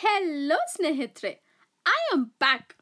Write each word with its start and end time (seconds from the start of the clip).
Hello 0.00 0.58
ಸ್ನೇಹಿತರೆ. 0.66 1.44
I 1.88 2.08
am 2.12 2.24
back 2.24 2.74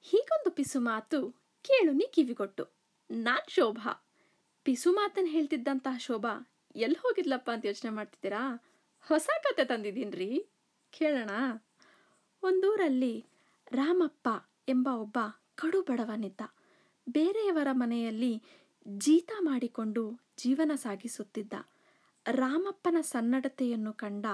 ಹೀಗೊಂದು 0.00 0.50
ಪಿಸು 0.50 0.80
ಮಾತು 0.80 1.30
ಕೇಳು 1.62 1.92
ನೀ 1.92 2.04
ಕಿವಿಗೊಟ್ಟು. 2.10 2.68
ನಾನ್ 3.10 3.50
ಶೋಭಾ. 3.50 4.08
ಪಿಸು 4.64 4.92
ಮಾತನ್ನು 4.92 5.30
ಹೇಳ್ತಿದ್ದಂತಹ 5.30 5.96
ಶೋಭಾ 5.98 6.52
ಎಲ್ಲಿ 6.76 6.98
ಹೋಗಿದ್ಲಪ್ಪ 7.02 7.50
ಅಂತ 7.50 7.66
ಯೋಚನೆ 7.66 7.90
ಮಾಡ್ತಿದ್ದೀರಾ? 7.90 8.64
ಹೊಸ 9.00 9.28
ಕತೆ 9.42 9.64
ತಂದಿದ್ದೀನ್ರಿ. 9.64 10.46
ಕೇಳೋಣ. 10.90 11.30
ಒಂದೂರಲ್ಲಿ 12.42 13.26
ರಾಮಪ್ಪ 13.72 14.28
ಎಂಬ 14.68 14.88
ಒಬ್ಬ 14.88 15.18
ಕಡು 15.54 15.82
ಬಡವನಿದ್ದ. 15.82 16.40
ಬೇರೆಯವರ 17.08 17.68
ಮನೆಯಲ್ಲಿ 17.72 18.42
ಜೀತ 18.88 19.32
ಮಾಡಿಕೊಂಡು 19.40 20.20
ಜೀವನ 20.38 20.72
ಸಾಗಿಸುತ್ತಿದ್ದ. 20.74 21.52
ರಾಮಪ್ಪನ 22.30 22.96
ಸನ್ನಡತೆಯನ್ನು 23.00 23.92
ಕಂಡ 23.92 24.26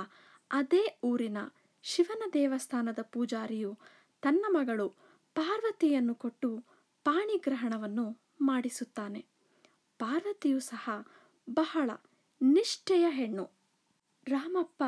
ಅದೇ 0.53 0.99
ಊರಿನ 1.03 1.39
ಶಿವನ 1.85 2.23
ದೇವಸ್ಥಾನದ 2.33 2.99
ಪೂಜಾರಿಯು 3.03 3.79
ತನ್ನ 4.23 4.45
ಮಗಳು 4.49 4.89
ಪಾರ್ವತಿಯನ್ನು 5.35 6.15
ಕೊಟ್ಟು 6.15 6.51
ಪಾಣಿಗ್ರಹಣವನ್ನು 7.05 8.07
ಮಾಡಿಸುತ್ತಾನೆ. 8.41 9.27
ಪಾರ್ವತಿಯು 9.99 10.61
ಸಹ 10.61 10.91
ಬಹಳ 11.51 11.91
ನಿಷ್ಠೆಯ 12.41 13.07
ಹೆಣ್ಣು. 13.09 13.45
ರಾಮಪ್ಪ 14.27 14.83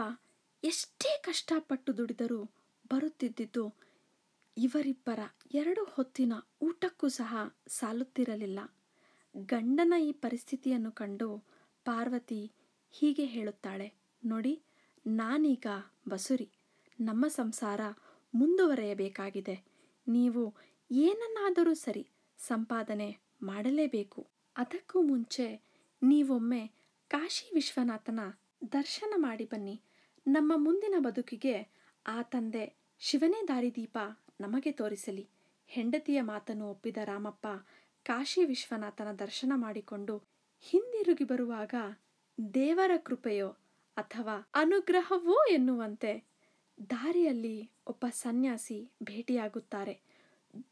ಎಷ್ಟೇ 0.65 1.23
ಕಷ್ಟಪಟ್ಟು 1.23 1.97
ದುಡಿದರೂ 1.97 2.41
ಬರುತ್ತಿದ್ದಿದ್ದು 2.91 3.65
ಇವರಿಬ್ಬರ 4.57 5.21
ಎರಡು 5.55 5.85
ಹೊತ್ತಿನ 5.85 6.33
ಊಟಕ್ಕೂ 6.63 7.09
ಸಹ 7.09 7.37
ಸಾಲುತ್ತಿರಲಿಲ್ಲ. 7.69 8.61
ಗಂಡನ 9.35 9.95
ಈ 10.03 10.13
ಪರಿಸ್ಥಿತಿಯನ್ನು 10.13 10.93
ಕಂಡು 10.93 11.29
ಪಾರ್ವತಿ 11.85 12.53
ಹೀಗೆ 12.91 13.25
ಹೇಳುತ್ತಾಳೆ, 13.25 13.89
ನೋಡಿ, 14.25 14.55
ನಾನೀಗ 15.07 15.67
ಬಸುರಿ. 16.09 16.49
ನಮ್ಮ 17.01 17.29
ಸಂಸಾರ 17.29 17.81
ಮುಂದುವರೆಯಬೇಕಾಗಿದೆ. 18.35 19.65
ನೀವು 20.09 20.55
ಏನನ್ನಾದರೂ 20.91 21.75
ಸರಿ 21.75 22.09
ಸಂಪಾದನೆ 22.39 23.19
ಮಾಡಲೇಬೇಕು. 23.43 24.27
ಅದಕ್ಕೂ 24.57 25.03
ಮುಂಚೆ 25.03 25.63
ನೀವೊಮ್ಮೆ 26.03 26.67
ಕಾಶಿ 27.09 27.51
ವಿಶ್ವನಾಥನ 27.55 28.21
ದರ್ಶನ 28.73 29.15
ಮಾಡಿ 29.17 29.45
ಬನ್ನಿ. 29.45 29.83
ನಮ್ಮ 30.27 30.53
ಮುಂದಿನ 30.57 30.95
ಬದುಕಿಗೆ 30.99 31.69
ಆ 32.07 32.23
ತಂದೆ 32.23 32.77
ಶಿವನೇ 32.99 33.45
ದಾರಿದೀಪ 33.49 33.99
ನಮಗೆ 34.41 34.73
ತೋರಿಸಲಿ. 34.73 35.29
ಹೆಂಡತಿಯ 35.67 36.21
ಮಾತನ್ನು 36.21 36.71
ಒಪ್ಪಿದ 36.71 36.97
ರಾಮಪ್ಪ 37.05 37.47
ಕಾಶಿ 38.03 38.45
ವಿಶ್ವನಾಥನ 38.45 39.13
ದರ್ಶನ 39.13 39.53
ಮಾಡಿಕೊಂಡು 39.55 40.17
ಹಿಂದಿರುಗಿ 40.61 41.25
ಬರುವಾಗ 41.25 41.75
ದೇವರ 42.55 42.91
ಕೃಪೆಯೋ 42.97 43.49
ಅಥವಾ 43.97 44.51
ಅನುಗ್ರಹವೋ 44.55 45.45
ಎನ್ನುವಂತೆ 45.47 46.30
ದಾರಿಯಲ್ಲಿ 46.91 47.71
ಒಬ್ಬ 47.87 48.07
ಸನ್ಯಾಸಿ 48.13 48.91
ಭೇಟಿಯಾಗುತ್ತಾರೆ. 49.03 50.01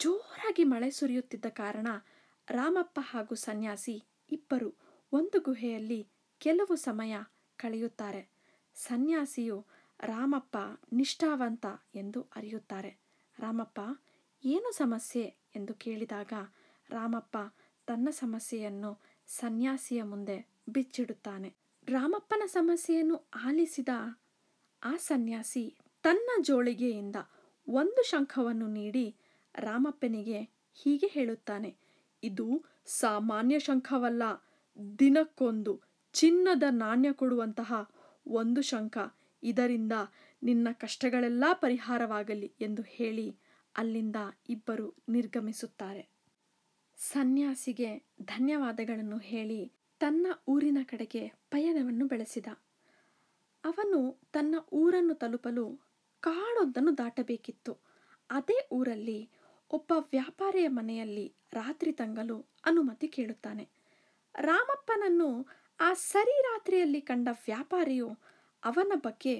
ಜೋರಾಗಿ 0.00 0.64
ಮಳೆ 0.64 0.90
ಸುರಿಯುತ್ತಿದ್ದ 0.90 1.44
ಕಾರಣ 1.48 1.86
ರಾಮಪ್ಪ 2.48 3.00
ಹಾಗೂ 3.02 3.34
ಸನ್ಯಾಸಿ 3.34 4.04
ಇಬ್ಬರು 4.32 4.74
ಒಂದು 5.12 5.40
ಗುಹೆಯಲ್ಲಿ 5.40 6.08
ಕೆಲವು 6.38 6.76
ಸಮಯ 6.76 7.16
ಕಳೆಯುತ್ತಾರೆ. 7.56 8.28
ಸನ್ಯಾಸಿಯು 8.74 9.66
ರಾಮಪ್ಪ 10.00 10.56
ನಿಷ್ಠಾವಂತ 10.92 11.66
ಎಂದು 11.94 12.22
ಅರಿಯುತ್ತಾರೆ. 12.36 12.98
ರಾಮಪ್ಪ, 13.38 13.80
ಏನು 14.44 14.72
ಸಮಸ್ಯೆ? 14.72 15.34
ಎಂದು 15.56 15.74
ಕೇಳಿದಾಗ 15.74 16.32
ರಾಮಪ್ಪ 16.90 17.36
ತನ್ನ 17.86 18.08
ಸಮಸ್ಯೆಯನ್ನು 18.10 19.00
ಸನ್ಯಾಸಿಯ 19.26 20.02
ಮುಂದೆ 20.02 20.46
ಬಿಚ್ಚಿಡುತ್ತಾನೆ. 20.68 21.54
ರಾಮಪ್ಪನ 21.88 22.42
ಸಮಸ್ಯೆಯನ್ನು 22.46 23.16
ಆಲಿಸಿದ 23.16 23.88
ಆ 24.84 24.96
ಸನ್ಯಾಸಿ 24.96 25.76
ತನ್ನ 26.02 26.42
ಜೋಳಿಗೆಯಿಂದ 26.42 27.16
ಒಂದು 27.68 28.02
ಶಂಖವನ್ನು 28.02 28.68
ನೀಡಿ 28.68 29.16
ರಾಮಪ್ಪನಿಗೆ 29.54 30.41
ಹೀಗೆ 30.74 31.06
ಹೇಳುತ್ತಾನೆ, 31.06 31.77
ಇದು 32.22 32.64
ಸಾಮಾನ್ಯ 32.86 33.58
ಶಂಖವಲ್ಲ. 33.58 34.22
ದಿನಕ್ಕೊಂದು 34.98 35.82
ಚಿನ್ನದ 36.12 36.62
ನಾಣ್ಯ 36.70 37.12
ಕೊಡುವಂತಹ 37.12 37.91
ಒಂದು 38.26 38.62
ಶಂಖ. 38.62 38.98
ಇದರಿಂದ 39.42 39.92
ನಿನ್ನ 40.42 40.69
ಕಷ್ಟಗಳೆಲ್ಲ 40.72 41.44
ಪರಿಹಾರವಾಗಲಿ 41.53 42.53
ಎಂದು 42.60 42.82
ಹೇಳಿ 42.82 43.36
ಅಲ್ಲಿಂದ 43.76 44.16
ಇಬ್ಬರು 44.48 44.94
ನಿರ್ಗಮಿಸುತ್ತಾರೆ. 45.09 46.09
ಸನ್ಯಾಸಿಗೆ 46.97 48.15
ಧನ್ಯವಾದಗಳನ್ನು 48.22 49.19
ಹೇಳಿ 49.19 49.72
ತನ್ನ 50.00 50.26
ಊರಿನ 50.48 50.78
ಕಡೆಗೆ 50.84 51.28
ಪಯಣವನ್ನು 51.28 52.06
ಬೆಳೆಸಿದ. 52.06 52.47
ಅವನು 53.65 54.20
ತನ್ನ 54.32 54.54
ಊರನ್ನು 54.72 55.15
ತಲುಪಲು 55.15 55.88
ಕಾಡೊಂದನ್ನು 56.20 56.98
ದಾಟಬೇಕಿತ್ತು. 56.98 57.72
ಅದೇ 58.30 58.68
ಊರಲ್ಲಿ 58.72 59.30
ಒಬ್ಬ 59.70 59.92
ವ್ಯಾಪಾರಿಯ 59.98 60.68
ಮನೆಯಲ್ಲಿ 60.68 61.34
ರಾತ್ರಿ 61.52 61.92
ತಂಗಲು 61.92 62.46
ಅನುಮತಿ 62.64 63.08
ಕೇಳುತ್ತಾನೆ. 63.08 63.68
ರಾಮಪ್ಪನನ್ನು 64.34 65.46
ಆ 65.80 65.92
ಸರಿ 65.92 66.42
ರಾತ್ರಿಯಲ್ಲಿ 66.42 67.00
ಕಂಡ 67.00 67.28
ವ್ಯಾಪಾರಿಯು 67.32 68.08
ಅವನ 68.64 68.92
ಬಗ್ಗೆ 68.96 69.34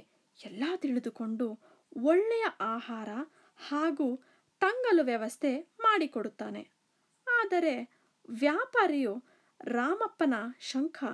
ಎಲ್ಲ 0.45 0.65
ತಿಳಿದುಕೊಂಡು 0.77 1.61
ಒಳ್ಳೆಯ 1.97 2.45
ಆಹಾರ 2.61 3.09
ಹಾಗೂ 3.57 4.17
ತಂಗಲು 4.61 5.05
ವ್ಯವಸ್ಥೆ 5.05 5.59
ಮಾಡಿಕೊಡುತ್ತಾನೆ. 5.59 6.69
ಆದರೆ 7.27 7.75
ವ್ಯಾಪಾರಿಯು 8.29 9.25
ರಾಮಪ್ಪನ 9.61 10.35
ಶಂಖ 10.61 11.05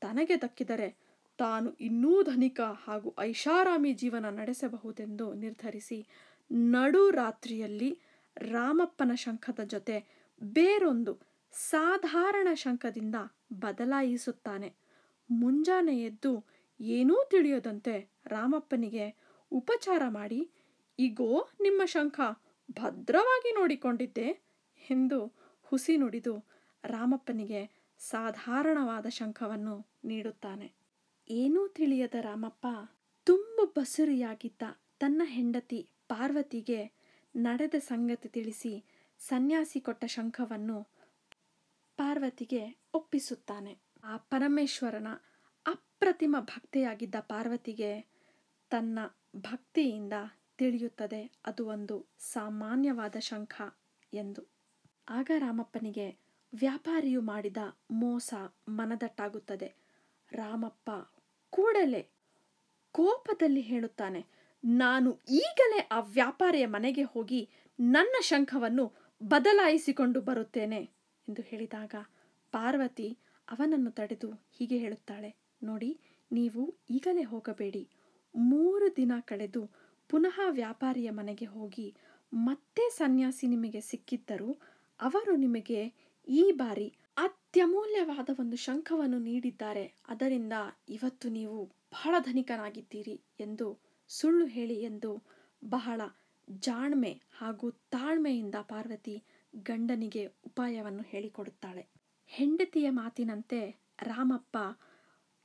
ತನಗೆ 0.00 0.40
ದಕ್ಕಿದರೆ 0.40 1.05
ತಾನು 1.38 1.72
ಇನ್ನೂ 1.80 2.22
ಧನಿಕ 2.22 2.60
ಹಾಗೂ 2.60 3.14
ಐಷಾರಾಮಿ 3.18 3.92
ಜೀವನ 3.92 4.26
ನಡೆಸಬಹುದೆಂದು 4.30 5.34
ನಿರ್ಧರಿಸಿ, 5.34 6.06
ನಡು 6.50 7.10
ರಾತ್ರಿಯಲ್ಲಿ 7.10 8.00
ರಾಮಪ್ಪನ 8.36 9.12
ಶಂಖದ 9.14 9.60
ಜೊತೆ 9.64 9.96
ಬೇರೊಂದು 10.42 11.20
ಸಾಧಾರಣ 11.52 12.48
ಶಂಖದಿಂದ 12.54 13.14
ಬದಲಾಯಿಸುತ್ತಾನೆ. 13.52 14.74
ಮುಂಜಾನೆ 15.30 16.02
ಎದ್ದು 16.02 16.46
ಏನೂ 16.80 17.16
ತಿಳಿಯದಂತೆ 17.30 17.94
ರಾಮಪ್ಪನಿಗೆ 18.26 19.06
ಉಪಚಾರ 19.52 20.02
ಮಾಡಿ, 20.08 20.50
ಇಗೋ, 20.98 21.48
ನಿಮ್ಮ 21.60 21.82
ಶಂಖ 21.84 22.20
ಭದ್ರವಾಗಿ 22.70 23.54
ನೋಡಿಕೊಂಡಿದ್ದೆ 23.54 24.28
ಎಂದು 24.90 25.18
ಹುಸಿ 25.62 25.96
ನುಡಿದು 25.96 26.34
ರಾಮಪ್ಪನಿಗೆ 26.84 27.92
ಸಾಧಾರಣವಾದ 28.00 29.06
ಶಂಖವನ್ನು 29.08 29.92
ನೀಡುತ್ತಾನೆ. 30.04 30.85
ಏನೂ 31.28 31.68
ತಿಳಿಯದ 31.68 32.14
ರಾಮಪ್ಪ 32.20 32.66
ತುಂಬ 33.24 33.60
ಬಸುರಿಯಾಗಿದ್ದ 33.64 34.62
ತನ್ನ 35.00 35.22
ಹೆಂಡತಿ 35.24 35.90
ಪಾರ್ವತಿಗೆ 36.08 36.92
ನಡೆದ 37.36 37.74
ಸಂಗತಿ 37.78 38.28
ತಿಳಿಸಿ 38.28 38.84
ಸನ್ಯಾಸಿ 39.18 39.80
ಕೊಟ್ಟ 39.80 40.04
ಶಂಖವನ್ನು 40.04 40.82
ಪಾರ್ವತಿಗೆ 41.96 42.76
ಒಪ್ಪಿಸುತ್ತಾನೆ. 42.94 43.78
ಆ 44.04 44.16
ಪರಮೇಶ್ವರನ 44.16 45.06
ಅಪ್ರತಿಮ 45.66 46.36
ಭಕ್ತೆಯಾಗಿದ್ದ 46.40 47.14
ಪಾರ್ವತಿಗೆ 47.20 48.00
ತನ್ನ 48.70 48.98
ಭಕ್ತಿಯಿಂದ 49.36 50.12
ತಿಳಿಯುತ್ತದೆ. 50.58 51.32
ಅದು 51.46 51.66
ಒಂದು 51.66 52.06
ಸಾಮಾನ್ಯವಾದ 52.18 53.16
ಶಂಖ 53.18 53.62
ಎಂದು. 54.14 54.50
ಆಗ 55.08 55.30
ರಾಮಪ್ಪನಿಗೆ 55.38 56.18
ವ್ಯಾಪಾರಿಯು 56.54 57.20
ಮಾಡಿದ 57.20 57.56
ಮೋಸ 57.90 58.34
ಮನದಟ್ಟಾಗುತ್ತದೆ. 58.68 59.74
ರಾಮಪ್ಪ 60.32 60.90
ಕೂಡಲೇ 61.52 62.02
ಕೋಪದಲ್ಲಿ 62.94 63.62
ಹೇಳುತ್ತಾನೆ, 63.70 64.20
ನಾನು 64.64 65.10
ಈಗಲೇ 65.42 65.80
ಆ 65.92 65.98
ವ್ಯಾಪಾರಿಯ 66.00 66.66
ಮನೆಗೆ 66.66 67.04
ಹೋಗಿ 67.14 67.40
ನನ್ನ 67.78 68.16
ಶಂಖವನ್ನು 68.20 68.84
ಬದಲಾಯಿಸಿಕೊಂಡು 69.20 70.20
ಬರುತ್ತೇನೆ, 70.20 70.80
ಎಂದು 71.28 71.42
ಹೇಳಿದಾಗ 71.42 71.94
ಪಾರ್ವತಿ 72.54 73.08
ಅವನನ್ನು 73.48 73.90
ತಡೆದು 73.90 74.30
ಹೀಗೆ 74.56 74.78
ಹೇಳುತ್ತಾಳೆ, 74.78 75.30
ನೋಡಿ, 75.62 75.90
ನೀವು 76.30 76.62
ಈಗಲೇ 76.90 77.24
ಹೋಗಬೇಡಿ. 77.32 77.84
ಮೂರು 78.34 78.86
ದಿನ 78.96 79.12
ಕಳೆದು 79.20 79.62
ಪುನಃ 80.10 80.36
ವ್ಯಾಪಾರಿಯ 80.50 81.10
ಮನೆಗೆ 81.10 81.46
ಹೋಗಿ 81.46 81.86
ಮತ್ತೆ 82.32 82.84
ಸನ್ಯಾಸಿ 82.90 83.46
ನಿಮಗೆ 83.46 83.80
ಸಿಕ್ಕಿದ್ದರೂ 83.80 84.50
ಅವರು 85.00 85.32
ನಿಮಗೆ 85.36 85.80
ಈ 86.28 86.44
ಬಾರಿ 86.52 86.88
ಅತ್ಯಮೂಲ್ಯವಾದ 87.56 88.30
ಒಂದು 88.40 88.56
ಶಂಖವನ್ನು 88.56 89.18
ನೀಡಿದ್ದಾರೆ. 89.18 89.94
ಅದರಿಂದ 90.08 90.52
ಇವತ್ತು 90.88 91.28
ನೀವು 91.28 91.64
ಬಹಳ 91.64 92.14
ಧನಿಕನಾಗಿದ್ದೀರಿ 92.18 93.20
ಎಂದು 93.40 93.80
ಸುಳ್ಳು 94.08 94.46
ಹೇಳಿ 94.46 94.82
ಎಂದು 94.82 95.24
ಬಹಳ 95.64 96.00
ಜಾಣ್ಮೆ 96.50 97.22
ಹಾಗೂ 97.38 97.70
ತಾಳ್ಮೆಯಿಂದ 97.70 98.54
ಪಾರ್ವತಿ 98.54 99.22
ಗಂಡನಿಗೆ 99.62 100.26
ಉಪಾಯವನ್ನು 100.26 101.02
ಹೇಳಿಕೊಡುತ್ತಾಳೆ. 101.02 101.88
ಹೆಂಡತಿಯ 102.26 102.90
ಮಾತಿನಂತೆ 102.90 103.70
ರಾಮಪ್ಪ 104.02 104.56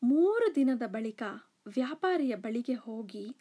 ಮೂರು 0.04 0.56
ದಿನದ 0.56 0.82
ಬಳಿಕ 0.86 1.24
ವ್ಯಾಪಾರಿಯ 1.68 2.36
ಬಳಿಗೆ 2.36 2.74
ಹೋಗಿ, 2.74 3.36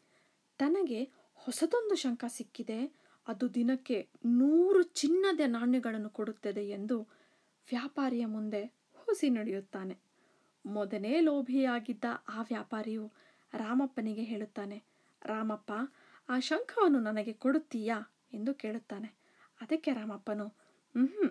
ತನಗೆ 0.59 1.03
ಹೊಸದೊಂದು 1.35 1.95
ಶಂಕ 1.95 2.25
ಸಿಕ್ಕಿದೆ. 2.29 2.93
ಅದು 3.29 3.55
ದಿನಕ್ಕೆ 3.55 4.09
ನೂರು 4.27 4.83
ಚಿನ್ನದ 4.83 5.41
ನಾಣ್ಯಗಳನ್ನು 5.47 6.11
ಕೊಡುತ್ತದೆ 6.11 6.69
ಎಂದು 6.69 7.21
ವ್ಯಾಪಾರಿಯ 7.71 8.27
ಮುಂದೆ 8.27 8.63
ಹುಸಿ 8.95 9.31
ನಡೆಯುತ್ತಾನೆ. 9.31 9.95
ಮೊದಲೇ 10.67 11.21
ಲೋಭಿಯಾಗಿದ್ದ 11.21 12.05
ಆ 12.29 12.43
ವ್ಯಾಪಾರಿಯು 12.43 13.13
ರಾಮಪ್ಪನಿಗೆ 13.53 14.23
ಹೇಳುತ್ತಾನೆ, 14.23 14.83
ರಾಮಪ್ಪ, 15.23 15.73
ಆ 16.29 16.39
ಶಂಖವನ್ನು 16.41 17.01
ನನಗೆ 17.01 17.33
ಕೊಡುತ್ತೀಯಾ? 17.33 17.99
ಎಂದು 18.33 18.55
ಕೇಳುತ್ತಾನೆ. 18.55 19.09
ಅದಕ್ಕೆ 19.61 19.93
ರಾಮಪ್ಪನು 19.93 20.47
ಹ್ಞೂ 20.95 21.27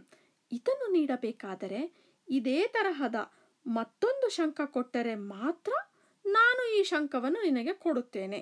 ಇದನ್ನು 0.51 0.91
ನೀಡಬೇಕಾದರೆ 0.91 1.79
ಇದೇ 2.29 2.67
ತರಹದ 2.67 3.15
ಮತ್ತೊಂದು 3.65 4.29
ಶಂಖ 4.29 4.61
ಕೊಟ್ಟರೆ 4.65 5.15
ಮಾತ್ರ 5.15 5.71
ನಾನು 6.25 6.79
ಈ 6.79 6.83
ಶಂಖವನ್ನು 6.83 7.43
ನಿನಗೆ 7.43 7.73
ಕೊಡುತ್ತೇನೆ 7.73 8.39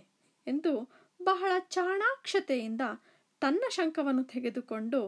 ಎಂದು 0.48 0.72
ಬಹಳ 1.24 1.52
ಚಾಣಾಕ್ಷತೆಯಿಂದ 1.60 2.82
ತನ್ನ 3.42 3.64
ಶಂಖವನ್ನು 3.70 4.24
ತೆಗೆದುಕೊಂಡು 4.24 5.00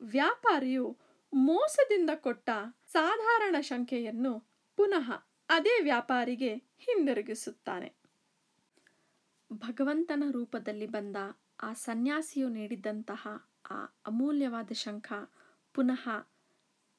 ವ್ಯಾಪಾರಿಯು 0.00 0.86
ಮೋಸದಿಂದ 1.32 2.10
ಕೊಟ್ಟ 2.14 2.50
ಸಾಧಾರಣ 2.86 3.56
ಶಂಖೆಯನ್ನು 3.60 4.32
ಪುನಃ 4.76 5.10
ಅದೇ 5.48 5.80
ವ್ಯಾಪಾರಿಗೆ 5.82 6.54
ಹಿಂದಿರುಗಿಸುತ್ತಾನೆ. 6.54 7.94
ಭಗವಂತನ 9.52 10.24
ರೂಪದಲ್ಲಿ 10.30 10.86
ಬಂದ 10.86 11.16
ಆ 11.62 11.72
ಸನ್ಯಾಸಿಯು 11.72 12.48
ನೀಡಿದ್ದಂತಹ 12.48 13.28
ಆ 13.70 13.84
ಅಮೂಲ್ಯವಾದ 14.06 14.72
ಶಂಖ 14.72 15.12
ಪುನಃ 15.74 16.08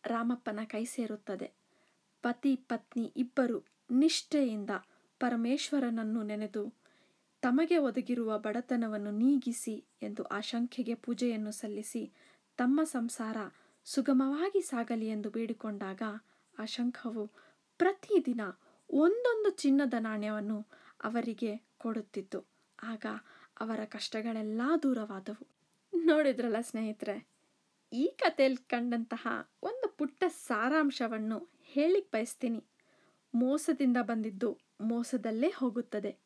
ರಾಮಪ್ಪನ 0.04 0.60
ಕೈ 0.64 0.86
ಸೇರುತ್ತದೆ. 0.86 1.54
ಪತಿ, 2.22 2.56
ಪತ್ನಿ 2.56 3.14
ಇಬ್ಬರು 3.18 3.66
ನಿಷ್ಠೆಯಿಂದ 3.92 4.70
ಪರಮೇಶ್ವರನನ್ನು 5.20 6.24
ನೆನೆದು 6.24 6.74
ತಮಗೆ 7.42 7.78
ಒದಗಿರುವ 7.78 8.38
ಬಡತನವನ್ನು 8.38 9.12
ನೀಗಿಸಿ 9.12 9.86
ಎಂದು 10.02 10.24
ಆ 10.24 10.40
ಶಂಖೆಗೆ 10.42 10.96
ಪೂಜೆಯನ್ನು 10.96 11.52
ಸಲ್ಲಿಸಿ 11.52 12.12
ತಮ್ಮ 12.58 12.84
ಸಂಸಾರ 12.84 13.38
ಸುಗಮವಾಗಿ 13.86 14.62
ಸಾಗಲಿ 14.62 15.08
ಎಂದು 15.08 15.30
ಬೇಡಿಕೊಂಡಾಗ 15.30 16.02
ಆ 16.60 16.66
ಶಂಖವು 16.66 17.28
ಪ್ರತಿದಿನ 17.78 18.42
ಒಂದೊಂದು 18.90 19.50
ಚಿನ್ನದ 19.50 19.94
ನಾಣ್ಯವನ್ನು 20.00 20.68
ಅವರಿಗೆ 21.04 21.58
ಕೊಡುತ್ತಿತ್ತು. 21.78 22.48
ಆಗ 22.84 23.06
ಅವರ 23.60 23.86
ಕಷ್ಟಗಳೆಲ್ಲ 23.86 24.62
ದೂರವಾದವು. 24.84 25.48
ನೋಡಿದ್ರಲ್ಲ 25.94 26.62
ಸ್ನೇಹಿತರೆ, 26.62 27.28
ಈ 27.92 28.16
ಕಥೆಯಲ್ಲಿ 28.18 28.58
ಕಂಡಂತಹ 28.58 29.28
ಒಂದು 29.64 29.98
ಪುಟ್ಟ 29.98 30.24
ಸಾರಾಂಶವನ್ನು 30.28 31.52
ಹೇಳಿಕ್ 31.64 32.12
ಬಯಸ್ತೀನಿ. 32.12 32.64
ಮೋಸದಿಂದ 33.34 33.98
ಬಂದಿದ್ದು 34.02 34.60
ಮೋಸದಲ್ಲೇ 34.82 35.50
ಹೋಗುತ್ತದೆ. 35.50 36.18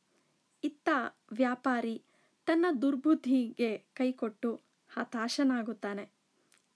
ಇತ್ತ 0.63 0.89
ವ್ಯಾಪಾರಿ 1.31 2.03
ತನ್ನ 2.45 2.65
ದುರ್ಬುದ್ಧಿಗೆ 2.81 3.77
ಕೈಕೊಟ್ಟು 3.77 4.61
ಹತಾಶನಾಗುತ್ತಾನೆ. 4.89 6.14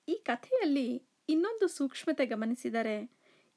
ಈ 0.09 0.13
ಕಥೆಯಲ್ಲಿ 0.25 0.87
ಇನ್ನೊಂದು 1.29 1.65
ಸೂಕ್ಷ್ಮತೆ 1.67 2.25
ಗಮನಿಸಿದರೆ, 2.25 2.97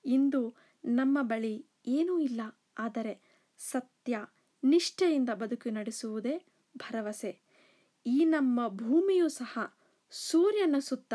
ಇಂದು 0.05 0.41
ನಮ್ಮ 0.85 1.19
ಬಳಿ 1.23 1.55
ಏನೂ 1.87 2.15
ಇಲ್ಲ, 2.19 2.41
ಆದರೆ 2.79 3.15
ಸತ್ಯ 3.59 4.17
ನಿಷ್ಠೆಯಿಂದ 4.63 5.31
ಬದುಕು 5.35 5.71
ನಡೆಸುವುದೇ 5.71 6.35
ಭರವಸೆ. 6.77 7.33
ಈ 8.07 8.19
ನಮ್ಮ 8.25 8.61
ಭೂಮಿಯೂ 8.69 9.29
ಸಹ 9.29 9.59
ಸೂರ್ಯನ 10.11 10.77
ಸುತ್ತ 10.79 11.15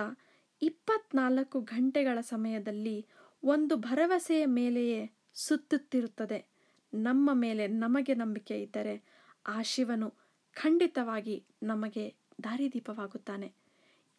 ಇಪ್ಪತ್ನಾಲ್ಕು 0.61 1.57
ಗಂಟೆಗಳ 1.61 2.17
ಸಮಯದಲ್ಲಿ 2.21 2.97
ಒಂದು 3.43 3.75
ಭರವಸೆಯ 3.77 4.43
ಮೇಲೆಯೇ 4.45 5.01
ಸುತ್ತುತ್ತಿರುತ್ತದೆ. 5.35 6.39
ನಮ್ಮ 6.93 7.29
ಮೇಲೆ 7.33 7.67
ನಮಗೆ 7.67 8.13
ನಂಬಿಕೆ 8.13 8.55
ಇದ್ದರೆ 8.61 8.95
ಆ 9.47 9.57
ಶಿವನು 9.61 10.09
ಖಂಡಿತವಾಗಿ 10.55 11.35
ನಮಗೆ 11.63 12.05
ದಾರಿದೀಪವಾಗುತ್ತಾನೆ. 12.43 13.49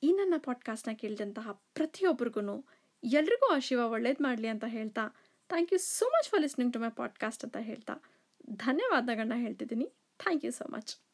ಈ 0.02 0.12
ನನ್ನ 0.12 0.34
ಪಾಡ್ಕಾಸ್ಟ್ನ 0.44 0.92
ಕೇಳಿದಂತಹ 0.92 1.50
ಪ್ರತಿಯೊಬ್ಬರಿಗೂ 1.74 2.66
ಎಲ್ರಿಗೂ 3.04 3.54
ಆ 3.54 3.58
ಶಿವ 3.58 3.80
ಒಳ್ಳೇದು 3.86 4.22
ಮಾಡಲಿ 4.22 4.48
ಅಂತ 4.48 4.64
ಹೇಳ್ತಾ 4.66 5.08
thank 5.48 5.72
you 5.72 5.78
so 5.78 6.06
much 6.06 6.28
for 6.28 6.42
listening 6.42 6.72
to 6.72 6.78
my 6.78 6.88
podcast 6.90 7.44
ಅಂತ 7.44 7.56
ಹೇಳ್ತಾ 7.56 7.94
ಧನ್ಯವಾದಗಳನ್ನ 8.50 9.32
ಹೇಳ್ತಿದ್ದೀನಿ. 9.36 9.92
Thank 10.18 10.44
you 10.44 10.52
so 10.52 10.64
much 10.70 11.07